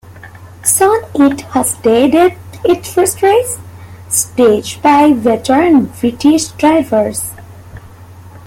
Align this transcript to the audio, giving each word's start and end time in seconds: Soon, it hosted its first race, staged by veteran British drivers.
Soon, 0.63 1.03
it 1.13 1.45
hosted 1.53 2.35
its 2.63 2.91
first 2.91 3.21
race, 3.21 3.59
staged 4.09 4.81
by 4.81 5.13
veteran 5.13 5.85
British 6.01 6.47
drivers. 6.53 7.31